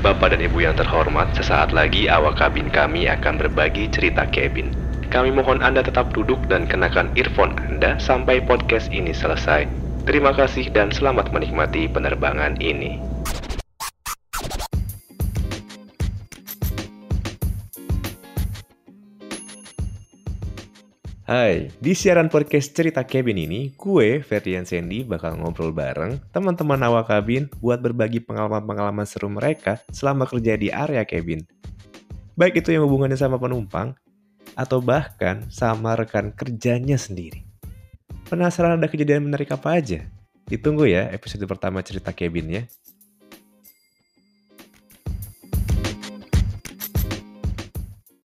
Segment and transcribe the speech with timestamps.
[0.00, 4.72] Bapak dan Ibu yang terhormat, sesaat lagi awak kabin kami akan berbagi cerita cabin.
[5.12, 9.68] Kami mohon Anda tetap duduk dan kenakan earphone Anda sampai podcast ini selesai.
[10.08, 12.96] Terima kasih dan selamat menikmati penerbangan ini.
[21.30, 27.06] Hai, di siaran podcast Cerita Cabin ini, gue, Ferdian Sandy, bakal ngobrol bareng teman-teman awak
[27.06, 31.46] kabin buat berbagi pengalaman-pengalaman seru mereka selama kerja di area cabin.
[32.34, 33.94] Baik itu yang hubungannya sama penumpang,
[34.58, 37.46] atau bahkan sama rekan kerjanya sendiri.
[38.26, 40.02] Penasaran ada kejadian menarik apa aja?
[40.50, 42.66] Ditunggu ya episode pertama Cerita Cabinnya.